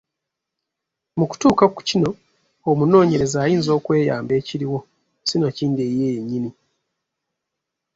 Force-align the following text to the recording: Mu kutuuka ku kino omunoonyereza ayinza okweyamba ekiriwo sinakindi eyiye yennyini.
Mu 1.17 1.25
kutuuka 1.29 1.65
ku 1.73 1.81
kino 1.89 2.09
omunoonyereza 2.69 3.37
ayinza 3.41 3.71
okweyamba 3.79 4.33
ekiriwo 4.39 4.79
sinakindi 5.27 5.79
eyiye 5.87 6.09
yennyini. 6.15 6.49